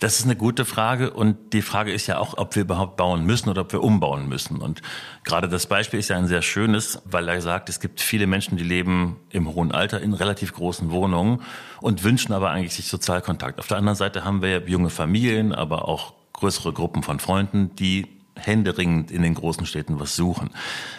[0.00, 3.26] Das ist eine gute Frage und die Frage ist ja auch, ob wir überhaupt bauen
[3.26, 4.56] müssen oder ob wir umbauen müssen.
[4.56, 4.80] Und
[5.24, 8.56] gerade das Beispiel ist ja ein sehr schönes, weil er sagt, es gibt viele Menschen,
[8.56, 11.42] die leben im hohen Alter in relativ großen Wohnungen
[11.82, 13.58] und wünschen aber eigentlich sich Sozialkontakt.
[13.58, 18.06] Auf der anderen Seite haben wir junge Familien, aber auch größere Gruppen von Freunden, die
[18.36, 20.50] händeringend in den großen Städten was suchen.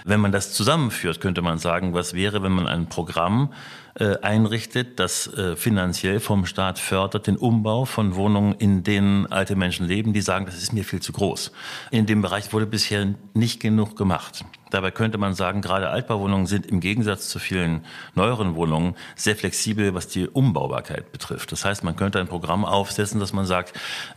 [0.05, 3.53] Wenn man das zusammenführt, könnte man sagen, was wäre, wenn man ein Programm
[3.95, 9.55] äh, einrichtet, das äh, finanziell vom Staat fördert, den Umbau von Wohnungen, in denen alte
[9.55, 11.51] Menschen leben, die sagen, das ist mir viel zu groß.
[11.91, 14.45] In dem Bereich wurde bisher nicht genug gemacht.
[14.71, 19.93] Dabei könnte man sagen, gerade Altbauwohnungen sind im Gegensatz zu vielen neueren Wohnungen sehr flexibel,
[19.93, 21.51] was die Umbaubarkeit betrifft.
[21.51, 23.73] Das heißt, man könnte ein Programm aufsetzen, dass man sagt,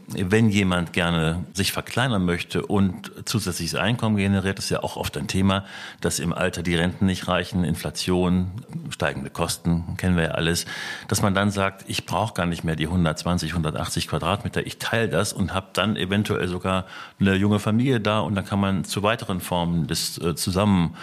[0.06, 5.26] wenn jemand gerne sich verkleinern möchte und zusätzliches Einkommen generiert, ist ja auch oft ein
[5.26, 5.64] Thema,
[6.00, 8.52] dass im Alter die Renten nicht reichen, Inflation,
[8.90, 10.66] steigende Kosten, kennen wir ja alles,
[11.08, 15.08] dass man dann sagt, ich brauche gar nicht mehr die 120, 180 Quadratmeter, ich teile
[15.08, 16.86] das und habe dann eventuell sogar
[17.18, 20.94] eine junge Familie da und dann kann man zu weiteren Formen des äh,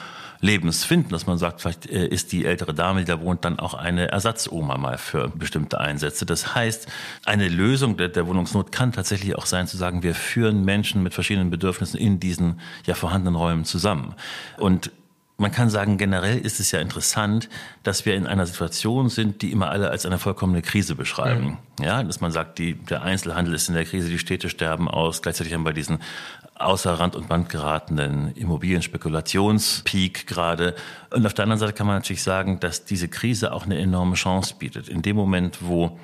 [0.41, 3.59] Zusammenlebens finden, dass man sagt, vielleicht äh, ist die ältere Dame, die da wohnt, dann
[3.59, 6.25] auch eine Ersatzoma mal für bestimmte Einsätze.
[6.25, 6.87] Das heißt,
[7.25, 11.13] eine Lösung der, der Wohnungsnot kann tatsächlich auch sein, zu sagen, wir führen Menschen mit
[11.13, 14.15] verschiedenen Bedürfnissen in diesen ja vorhandenen Räumen zusammen.
[14.57, 14.91] Und
[15.41, 17.49] man kann sagen, generell ist es ja interessant,
[17.81, 21.57] dass wir in einer Situation sind, die immer alle als eine vollkommene Krise beschreiben.
[21.79, 21.83] Mhm.
[21.83, 25.23] Ja, dass man sagt, die, der Einzelhandel ist in der Krise, die Städte sterben aus.
[25.23, 25.97] Gleichzeitig haben wir diesen
[26.65, 30.75] außer Rand und Band geratenen Immobilienspekulationspeak gerade.
[31.09, 34.15] Und auf der anderen Seite kann man natürlich sagen, dass diese Krise auch eine enorme
[34.15, 34.89] Chance bietet.
[34.89, 35.99] In dem Moment, wo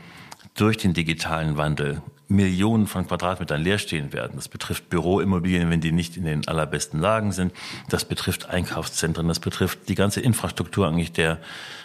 [0.56, 4.34] durch den digitalen Wandel Millionen von Quadratmetern leer stehen werden.
[4.36, 7.54] Das betrifft Büroimmobilien, wenn die nicht in den allerbesten Lagen sind.
[7.90, 9.28] Das betrifft Einkaufszentren.
[9.28, 11.40] Das betrifft die ganze Infrastruktur eigentlich der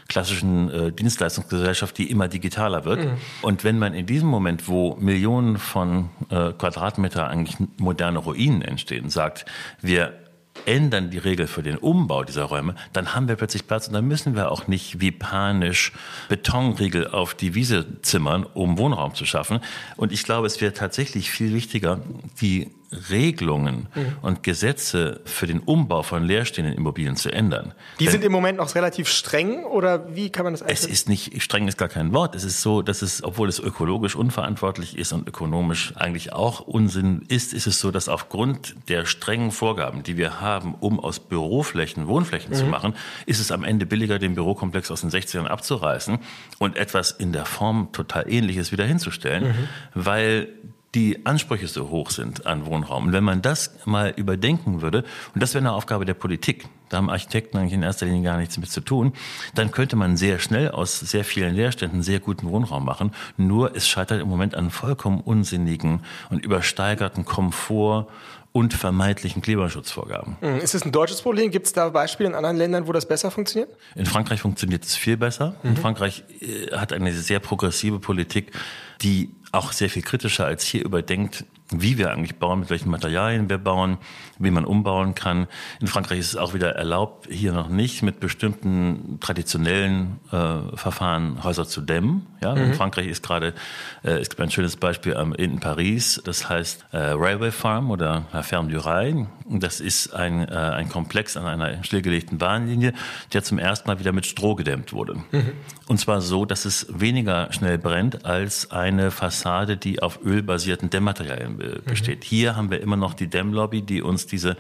[0.09, 3.05] klassischen äh, Dienstleistungsgesellschaft, die immer digitaler wird.
[3.05, 3.13] Mhm.
[3.43, 9.11] Und wenn man in diesem Moment, wo Millionen von äh, Quadratmeter eigentlich moderne Ruinen entstehen,
[9.11, 9.47] sagt,
[9.81, 10.22] wir
[10.67, 14.07] ändern die Regel für den Umbau dieser Räume, dann haben wir plötzlich Platz und dann
[14.07, 15.93] müssen wir auch nicht wie panisch
[16.29, 19.61] Betonriegel auf die Wiese zimmern, um Wohnraum zu schaffen.
[19.97, 22.01] Und ich glaube, es wäre tatsächlich viel wichtiger,
[22.41, 22.71] die
[23.11, 24.17] Regelungen mhm.
[24.23, 27.75] und Gesetze für den Umbau von leerstehenden Immobilien zu ändern.
[27.99, 31.09] Die Denn sind im Moment noch relativ streng oder wie kann man das Es ist
[31.09, 32.35] nicht, streng ist gar kein Wort.
[32.35, 37.23] Es ist so, dass es, obwohl es ökologisch unverantwortlich ist und ökonomisch eigentlich auch Unsinn
[37.29, 42.07] ist, ist es so, dass aufgrund der strengen Vorgaben, die wir haben, um aus Büroflächen
[42.07, 42.57] Wohnflächen mhm.
[42.57, 42.95] zu machen,
[43.27, 46.19] ist es am Ende billiger, den Bürokomplex aus den 60ern abzureißen
[46.59, 49.69] und etwas in der Form total ähnliches wieder hinzustellen, mhm.
[49.95, 50.49] weil
[50.95, 53.07] die Ansprüche so hoch sind an Wohnraum.
[53.07, 56.99] Und wenn man das mal überdenken würde, und das wäre eine Aufgabe der Politik, da
[56.99, 59.15] haben Architekten eigentlich in erster Linie gar nichts mit zu tun,
[59.55, 63.13] dann könnte man sehr schnell aus sehr vielen Leerständen sehr guten Wohnraum machen.
[63.39, 68.09] Nur es scheitert im Moment an vollkommen unsinnigen und übersteigerten Komfort
[68.53, 70.37] und vermeintlichen Klimaschutzvorgaben.
[70.41, 71.51] Hm, ist es ein deutsches Problem?
[71.51, 73.71] Gibt es da Beispiele in anderen Ländern, wo das besser funktioniert?
[73.97, 75.57] In Frankreich funktioniert es viel besser.
[75.63, 75.71] Mhm.
[75.71, 78.53] In Frankreich äh, hat eine sehr progressive Politik,
[79.01, 81.45] die auch sehr viel kritischer als hier überdenkt,
[81.81, 83.99] wie wir eigentlich bauen, mit welchen Materialien wir bauen,
[84.39, 85.47] wie man umbauen kann.
[85.81, 91.43] In Frankreich ist es auch wieder erlaubt, hier noch nicht mit bestimmten traditionellen äh, Verfahren
[91.45, 92.27] Häuser zu dämmen.
[92.43, 92.63] Ja, mhm.
[92.63, 93.55] in Frankreich ist gerade,
[94.03, 98.25] äh, es gibt ein schönes Beispiel ähm, in Paris, das heißt äh, Railway Farm oder
[98.33, 99.27] La Ferme du Rail.
[99.49, 102.93] Das ist ein, äh, ein Komplex an einer stillgelegten Bahnlinie,
[103.33, 105.17] der zum ersten Mal wieder mit Stroh gedämmt wurde.
[105.31, 105.53] Mhm.
[105.87, 111.59] Und zwar so, dass es weniger schnell brennt als eine Fassade, die auf ölbasierten Dämmmaterialien.
[111.85, 112.21] Besteht.
[112.21, 112.25] Mhm.
[112.25, 114.57] Hier haben wir immer noch die Dämmlobby, die uns diese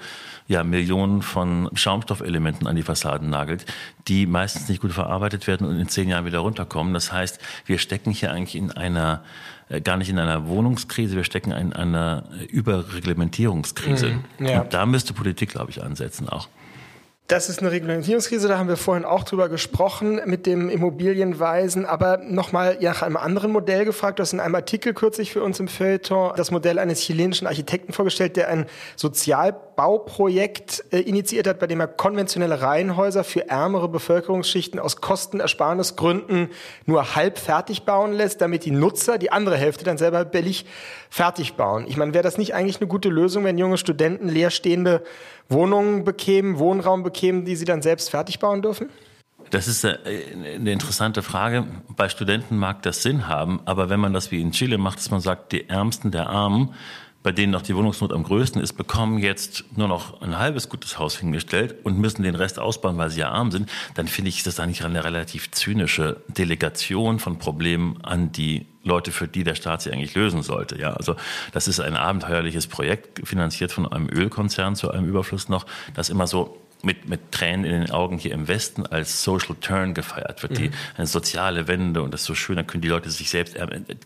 [0.48, 3.64] ja, Millionen von Schaumstoffelementen an die Fassaden nagelt,
[4.08, 6.94] die meistens nicht gut verarbeitet werden und in zehn Jahren wieder runterkommen.
[6.94, 9.22] Das heißt, wir stecken hier eigentlich in einer
[9.68, 14.20] äh, gar nicht in einer Wohnungskrise, wir stecken in einer Überreglementierungskrise.
[14.38, 14.60] Mhm, ja.
[14.62, 16.48] Und da müsste Politik, glaube ich, ansetzen auch.
[17.28, 22.18] Das ist eine Reglementierungskrise, da haben wir vorhin auch drüber gesprochen mit dem Immobilienweisen, aber
[22.18, 24.18] nochmal nach einem anderen Modell gefragt.
[24.18, 27.92] Du hast in einem Artikel kürzlich für uns im Feuilleton das Modell eines chilenischen Architekten
[27.92, 28.66] vorgestellt, der ein
[29.72, 36.50] Sozialbauprojekt äh, initiiert hat, bei dem er konventionelle Reihenhäuser für ärmere Bevölkerungsschichten aus Kostenersparnisgründen
[36.86, 40.66] nur halb fertig bauen lässt, damit die Nutzer die andere Hälfte dann selber billig
[41.10, 41.86] fertig bauen.
[41.88, 45.02] Ich meine, wäre das nicht eigentlich eine gute Lösung, wenn junge Studenten leerstehende
[45.48, 48.88] Wohnungen bekämen, Wohnraum bekämen, die sie dann selbst fertig bauen dürfen?
[49.50, 49.98] Das ist äh,
[50.56, 51.66] eine interessante Frage.
[51.94, 55.10] Bei Studenten mag das Sinn haben, aber wenn man das wie in Chile macht, dass
[55.10, 56.74] man sagt, die Ärmsten der Armen,
[57.22, 60.98] bei denen noch die Wohnungsnot am größten ist, bekommen jetzt nur noch ein halbes gutes
[60.98, 64.42] Haus hingestellt und müssen den Rest ausbauen, weil sie ja arm sind, dann finde ich
[64.42, 69.82] das eigentlich eine relativ zynische Delegation von Problemen an die Leute, für die der Staat
[69.82, 70.78] sie eigentlich lösen sollte.
[70.78, 71.14] Ja, also
[71.52, 76.26] das ist ein abenteuerliches Projekt, finanziert von einem Ölkonzern zu einem Überfluss noch, das immer
[76.26, 80.52] so mit, mit Tränen in den Augen hier im Westen als Social Turn gefeiert wird,
[80.52, 80.56] mhm.
[80.56, 83.56] die eine soziale Wende und das ist so schön, dann können die Leute sich selbst,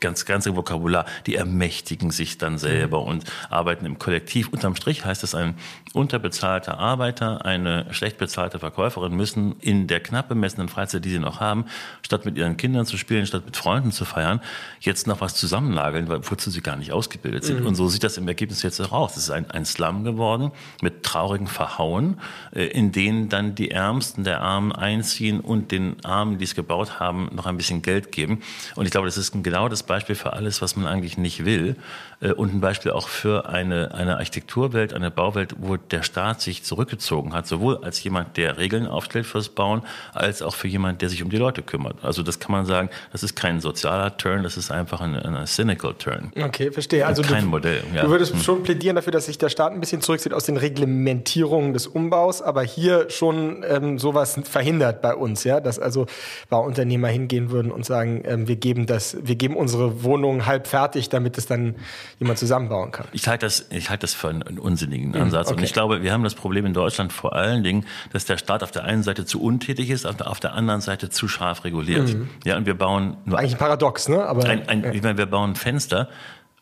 [0.00, 3.08] ganz, ganz im Vokabular, die ermächtigen sich dann selber mhm.
[3.08, 4.48] und arbeiten im Kollektiv.
[4.48, 5.54] Unterm Strich heißt es, ein
[5.94, 11.40] unterbezahlter Arbeiter, eine schlecht bezahlte Verkäuferin müssen in der knapp bemessenen Freizeit, die sie noch
[11.40, 11.64] haben,
[12.02, 14.40] statt mit ihren Kindern zu spielen, statt mit Freunden zu feiern,
[14.80, 17.60] jetzt noch was zusammennageln, wozu sie gar nicht ausgebildet sind.
[17.60, 17.66] Mhm.
[17.66, 19.16] Und so sieht das im Ergebnis jetzt heraus.
[19.16, 22.20] Es ist ein, ein Slum geworden mit traurigen Verhauen,
[22.52, 27.00] äh, in denen dann die Ärmsten der Armen einziehen und den Armen, die es gebaut
[27.00, 28.42] haben, noch ein bisschen Geld geben.
[28.74, 31.76] Und ich glaube, das ist genau das Beispiel für alles, was man eigentlich nicht will.
[32.20, 36.62] Äh, und ein Beispiel auch für eine, eine Architekturwelt, eine Bauwelt, wo der Staat sich
[36.62, 41.08] zurückgezogen hat, sowohl als jemand, der Regeln aufstellt fürs Bauen, als auch für jemand, der
[41.08, 41.96] sich um die Leute kümmert.
[42.02, 45.46] Also das kann man sagen, das ist kein sozialer Turn, das ist einfach ein, ein
[45.46, 46.32] cynical Turn.
[46.40, 47.06] Okay, verstehe.
[47.06, 47.82] Also kein du, Modell.
[47.94, 48.02] Ja.
[48.02, 48.40] Du würdest hm.
[48.40, 52.42] schon plädieren dafür, dass sich der Staat ein bisschen zurückzieht aus den Reglementierungen des Umbaus,
[52.42, 56.06] aber hier schon ähm, sowas verhindert bei uns, ja, dass also
[56.48, 61.08] Bauunternehmer hingehen würden und sagen, ähm, wir geben das, wir geben unsere Wohnung halb fertig,
[61.08, 61.76] damit es dann
[62.18, 63.06] jemand zusammenbauen kann.
[63.12, 65.48] Ich halte das, ich halte das für einen, unsinnigen mhm, Ansatz.
[65.48, 65.58] Okay.
[65.58, 68.62] Und ich glaube, wir haben das Problem in Deutschland vor allen Dingen, dass der Staat
[68.62, 72.14] auf der einen Seite zu untätig ist, auf der anderen Seite zu scharf reguliert.
[72.14, 72.28] Mhm.
[72.44, 74.24] Ja, und wir bauen nur eigentlich ein Paradox, ne?
[74.24, 74.92] Aber ein, ein, ja.
[74.92, 76.08] ich meine, wir bauen Fenster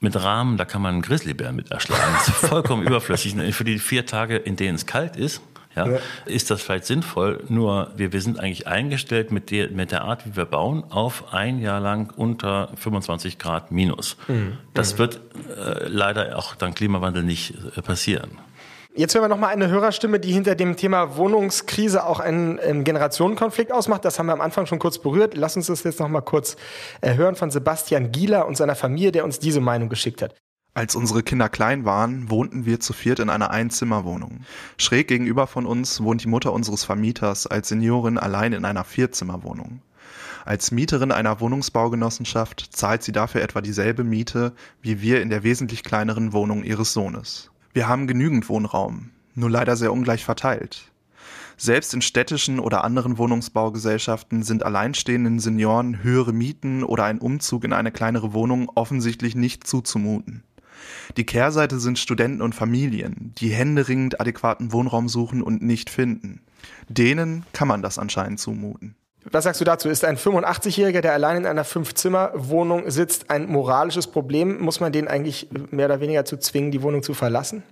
[0.00, 2.02] mit Rahmen, da kann man einen Grizzlybär mit erschlagen.
[2.14, 3.34] Das ist vollkommen überflüssig.
[3.54, 5.40] Für die vier Tage, in denen es kalt ist,
[5.76, 7.42] ja, ja, ist das vielleicht sinnvoll.
[7.48, 11.32] Nur wir, wir sind eigentlich eingestellt mit der, mit der Art, wie wir bauen, auf
[11.32, 14.16] ein Jahr lang unter 25 Grad minus.
[14.28, 14.58] Mhm.
[14.72, 14.98] Das mhm.
[14.98, 15.20] wird
[15.56, 18.38] äh, leider auch dank Klimawandel nicht äh, passieren.
[18.96, 23.72] Jetzt hören wir nochmal eine Hörerstimme, die hinter dem Thema Wohnungskrise auch einen ähm, Generationenkonflikt
[23.72, 24.04] ausmacht.
[24.04, 25.36] Das haben wir am Anfang schon kurz berührt.
[25.36, 26.56] Lass uns das jetzt nochmal kurz
[27.00, 30.36] äh, hören von Sebastian Gieler und seiner Familie, der uns diese Meinung geschickt hat.
[30.76, 34.40] Als unsere Kinder klein waren, wohnten wir zu viert in einer Einzimmerwohnung.
[34.76, 39.82] Schräg gegenüber von uns wohnt die Mutter unseres Vermieters als Seniorin allein in einer Vierzimmerwohnung.
[40.44, 45.84] Als Mieterin einer Wohnungsbaugenossenschaft zahlt sie dafür etwa dieselbe Miete wie wir in der wesentlich
[45.84, 47.52] kleineren Wohnung ihres Sohnes.
[47.72, 50.90] Wir haben genügend Wohnraum, nur leider sehr ungleich verteilt.
[51.56, 57.72] Selbst in städtischen oder anderen Wohnungsbaugesellschaften sind alleinstehenden Senioren höhere Mieten oder ein Umzug in
[57.72, 60.42] eine kleinere Wohnung offensichtlich nicht zuzumuten.
[61.16, 66.40] Die Kehrseite sind Studenten und Familien, die händeringend adäquaten Wohnraum suchen und nicht finden.
[66.88, 68.96] Denen kann man das anscheinend zumuten.
[69.30, 69.88] Was sagst du dazu?
[69.88, 74.60] Ist ein 85-Jähriger, der allein in einer Fünf-Zimmer-Wohnung sitzt, ein moralisches Problem?
[74.60, 77.62] Muss man den eigentlich mehr oder weniger zu zwingen, die Wohnung zu verlassen?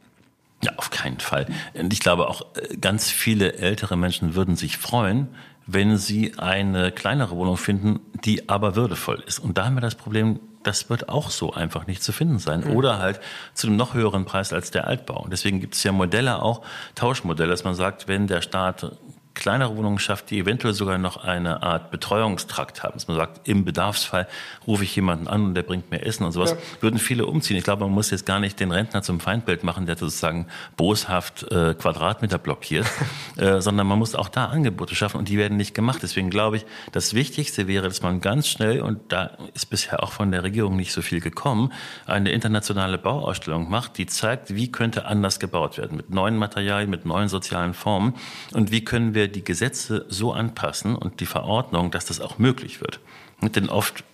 [0.63, 1.47] Ja, auf keinen Fall.
[1.75, 5.29] Und ich glaube auch, äh, ganz viele ältere Menschen würden sich freuen,
[5.67, 9.39] wenn sie eine kleinere Wohnung finden, die aber würdevoll ist.
[9.39, 12.61] Und da haben wir das Problem, das wird auch so einfach nicht zu finden sein.
[12.61, 12.77] Mhm.
[12.77, 13.21] Oder halt
[13.55, 15.23] zu einem noch höheren Preis als der Altbau.
[15.23, 16.63] Und deswegen gibt es ja Modelle auch,
[16.95, 18.93] Tauschmodelle, dass man sagt, wenn der Staat
[19.35, 22.95] kleinere Wohnungen schafft, die eventuell sogar noch eine Art Betreuungstrakt haben.
[22.95, 24.29] Dass man sagt, im Bedarfsfall
[24.67, 26.57] rufe ich jemanden an und der bringt mir Essen und sowas, ja.
[26.81, 27.57] würden viele umziehen.
[27.57, 31.51] Ich glaube, man muss jetzt gar nicht den Rentner zum Feindbild machen, der sozusagen boshaft
[31.51, 32.87] äh, Quadratmeter blockiert,
[33.37, 36.01] äh, sondern man muss auch da Angebote schaffen und die werden nicht gemacht.
[36.03, 40.13] Deswegen glaube ich, das Wichtigste wäre, dass man ganz schnell, und da ist bisher auch
[40.13, 41.73] von der Regierung nicht so viel gekommen,
[42.07, 47.07] eine internationale Bauausstellung macht, die zeigt, wie könnte anders gebaut werden, mit neuen Materialien, mit
[47.07, 48.15] neuen sozialen Formen
[48.53, 52.39] und wie können wir wir die Gesetze so anpassen und die Verordnung, dass das auch
[52.39, 53.01] möglich wird.
[53.41, 54.05] Denn oft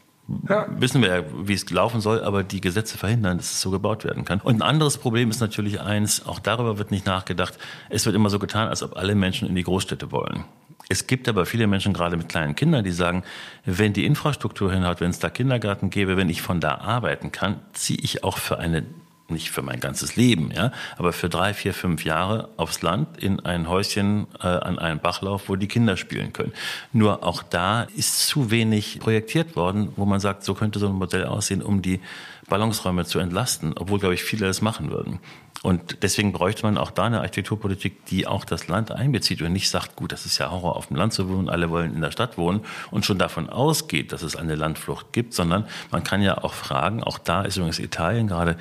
[0.48, 0.66] ja.
[0.70, 4.04] wissen wir ja, wie es laufen soll, aber die Gesetze verhindern, dass es so gebaut
[4.04, 4.40] werden kann.
[4.40, 7.58] Und ein anderes Problem ist natürlich eins, auch darüber wird nicht nachgedacht.
[7.88, 10.44] Es wird immer so getan, als ob alle Menschen in die Großstädte wollen.
[10.90, 13.22] Es gibt aber viele Menschen, gerade mit kleinen Kindern, die sagen,
[13.64, 17.60] wenn die Infrastruktur hinhaut, wenn es da Kindergarten gäbe, wenn ich von da arbeiten kann,
[17.72, 18.84] ziehe ich auch für eine
[19.30, 23.40] nicht für mein ganzes Leben, ja, aber für drei, vier, fünf Jahre aufs Land in
[23.40, 26.52] ein Häuschen äh, an einem Bachlauf, wo die Kinder spielen können.
[26.92, 30.94] Nur auch da ist zu wenig projektiert worden, wo man sagt, so könnte so ein
[30.94, 32.00] Modell aussehen, um die
[32.48, 35.20] Ballungsräume zu entlasten, obwohl, glaube ich, viele das machen würden.
[35.62, 39.68] Und deswegen bräuchte man auch da eine Architekturpolitik, die auch das Land einbezieht und nicht
[39.68, 42.12] sagt, gut, das ist ja Horror, auf dem Land zu wohnen, alle wollen in der
[42.12, 42.60] Stadt wohnen
[42.92, 47.02] und schon davon ausgeht, dass es eine Landflucht gibt, sondern man kann ja auch fragen,
[47.02, 48.56] auch da ist übrigens Italien gerade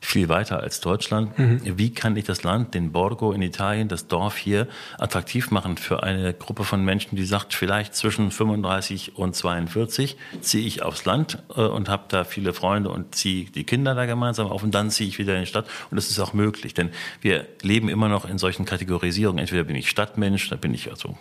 [0.00, 1.38] viel weiter als Deutschland.
[1.38, 1.60] Mhm.
[1.64, 4.66] Wie kann ich das Land, den Borgo in Italien, das Dorf hier
[4.98, 10.66] attraktiv machen für eine Gruppe von Menschen, die sagt, vielleicht zwischen 35 und 42 ziehe
[10.66, 14.46] ich aufs Land äh, und habe da viele Freunde und ziehe die Kinder da gemeinsam
[14.46, 15.66] auf und dann ziehe ich wieder in die Stadt.
[15.90, 19.38] Und das ist auch möglich, denn wir leben immer noch in solchen Kategorisierungen.
[19.38, 21.16] Entweder bin ich Stadtmensch, da bin ich also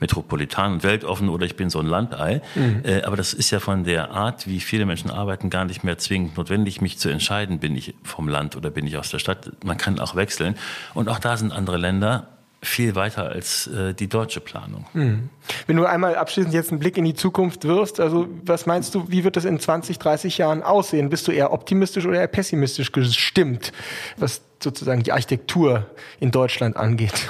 [0.00, 2.42] metropolitan und weltoffen oder ich bin so ein Landei.
[2.54, 2.82] Mhm.
[2.84, 5.98] Äh, aber das ist ja von der Art, wie viele Menschen arbeiten, gar nicht mehr
[5.98, 9.50] zwingend notwendig, mich zu entscheiden, bin ich vom Land oder bin ich aus der Stadt.
[9.64, 10.56] Man kann auch wechseln.
[10.94, 12.28] Und auch da sind andere Länder
[12.60, 14.86] viel weiter als äh, die deutsche Planung.
[14.92, 15.30] Mhm.
[15.66, 19.08] Wenn du einmal abschließend jetzt einen Blick in die Zukunft wirfst, also was meinst du,
[19.08, 21.08] wie wird das in 20, 30 Jahren aussehen?
[21.08, 23.72] Bist du eher optimistisch oder eher pessimistisch gestimmt,
[24.16, 25.86] was sozusagen die Architektur
[26.18, 27.28] in Deutschland angeht?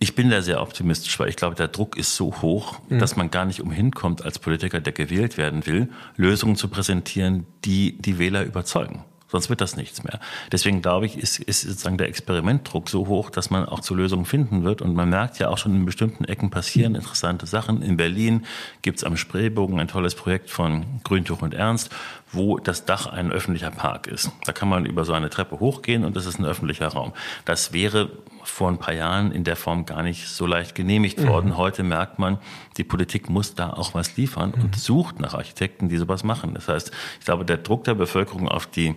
[0.00, 3.00] Ich bin da sehr optimistisch, weil ich glaube, der Druck ist so hoch, mhm.
[3.00, 7.46] dass man gar nicht umhin kommt, als Politiker, der gewählt werden will, Lösungen zu präsentieren,
[7.64, 9.04] die die Wähler überzeugen.
[9.30, 10.20] Sonst wird das nichts mehr.
[10.52, 14.24] Deswegen glaube ich, ist, ist sozusagen der Experimentdruck so hoch, dass man auch zu Lösungen
[14.24, 14.80] finden wird.
[14.80, 17.82] Und man merkt ja auch schon in bestimmten Ecken passieren interessante Sachen.
[17.82, 18.46] In Berlin
[18.80, 21.90] gibt's am Spreebogen ein tolles Projekt von Grüntuch und Ernst,
[22.32, 24.30] wo das Dach ein öffentlicher Park ist.
[24.44, 27.12] Da kann man über so eine Treppe hochgehen und das ist ein öffentlicher Raum.
[27.44, 28.10] Das wäre
[28.44, 31.50] vor ein paar Jahren in der Form gar nicht so leicht genehmigt worden.
[31.50, 31.56] Mhm.
[31.56, 32.38] Heute merkt man,
[32.76, 34.78] die Politik muss da auch was liefern und mhm.
[34.78, 36.54] sucht nach Architekten, die sowas machen.
[36.54, 38.96] Das heißt, ich glaube, der Druck der Bevölkerung auf die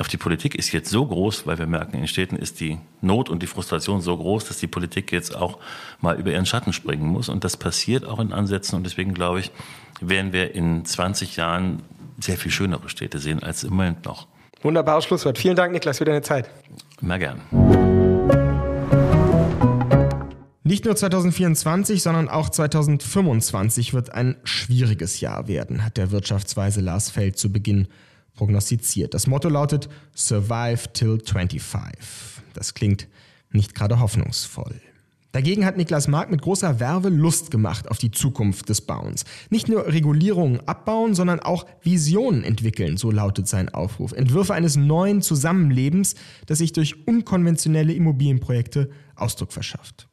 [0.00, 3.28] auf die Politik ist jetzt so groß, weil wir merken, in Städten ist die Not
[3.28, 5.58] und die Frustration so groß, dass die Politik jetzt auch
[6.00, 7.28] mal über ihren Schatten springen muss.
[7.28, 8.76] Und das passiert auch in Ansätzen.
[8.76, 9.50] Und deswegen glaube ich,
[10.00, 11.82] werden wir in 20 Jahren
[12.22, 14.28] sehr viel schönere Städte sehen als im Moment noch.
[14.62, 15.38] Wunderbares Schlusswort.
[15.38, 16.48] Vielen Dank, Niklas, für deine Zeit.
[17.00, 17.40] Immer gern.
[20.64, 27.10] Nicht nur 2024, sondern auch 2025 wird ein schwieriges Jahr werden, hat der Wirtschaftsweise Lars
[27.10, 27.88] Feld zu Beginn
[28.34, 29.12] prognostiziert.
[29.12, 31.98] Das Motto lautet Survive till 25.
[32.54, 33.08] Das klingt
[33.50, 34.80] nicht gerade hoffnungsvoll.
[35.32, 39.24] Dagegen hat Niklas Mark mit großer Werbe Lust gemacht auf die Zukunft des Bauens.
[39.48, 44.12] Nicht nur Regulierungen abbauen, sondern auch Visionen entwickeln, so lautet sein Aufruf.
[44.12, 46.16] Entwürfe eines neuen Zusammenlebens,
[46.46, 50.06] das sich durch unkonventionelle Immobilienprojekte Ausdruck verschafft.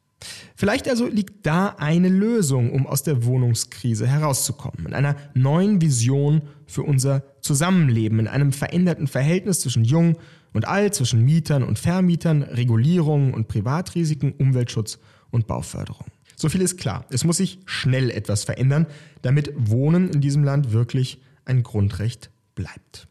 [0.54, 6.42] Vielleicht also liegt da eine Lösung, um aus der Wohnungskrise herauszukommen, in einer neuen Vision
[6.66, 10.16] für unser Zusammenleben, in einem veränderten Verhältnis zwischen Jung
[10.52, 14.98] und Alt, zwischen Mietern und Vermietern, Regulierungen und Privatrisiken, Umweltschutz
[15.30, 16.06] und Bauförderung.
[16.36, 17.04] So viel ist klar.
[17.10, 18.86] Es muss sich schnell etwas verändern,
[19.22, 23.08] damit Wohnen in diesem Land wirklich ein Grundrecht bleibt.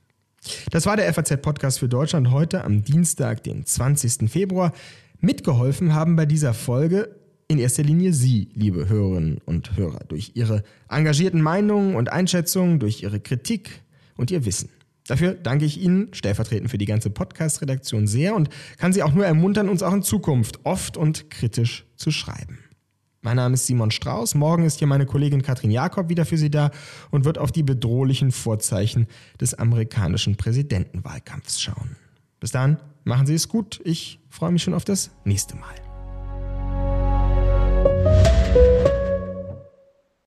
[0.71, 4.29] Das war der FAZ-Podcast für Deutschland heute am Dienstag, den 20.
[4.29, 4.73] Februar.
[5.19, 7.15] Mitgeholfen haben bei dieser Folge
[7.47, 13.03] in erster Linie Sie, liebe Hörerinnen und Hörer, durch Ihre engagierten Meinungen und Einschätzungen, durch
[13.03, 13.81] Ihre Kritik
[14.15, 14.69] und Ihr Wissen.
[15.09, 19.25] Dafür danke ich Ihnen stellvertretend für die ganze Podcast-Redaktion sehr und kann Sie auch nur
[19.25, 22.59] ermuntern, uns auch in Zukunft oft und kritisch zu schreiben.
[23.21, 24.35] Mein Name ist Simon Strauß.
[24.35, 26.69] Morgen ist hier meine Kollegin Katrin Jakob wieder für Sie da
[27.09, 29.07] und wird auf die bedrohlichen Vorzeichen
[29.41, 31.95] des amerikanischen Präsidentenwahlkampfs schauen.
[32.39, 33.81] Bis dann, machen Sie es gut.
[33.85, 35.73] Ich freue mich schon auf das nächste Mal.